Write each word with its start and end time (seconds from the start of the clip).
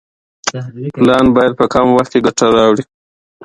پلان 0.95 1.25
باید 1.35 1.53
په 1.59 1.65
کم 1.73 1.87
وخت 1.97 2.09
کې 2.13 2.19
ګټه 2.25 2.45
راوړي. 2.57 2.83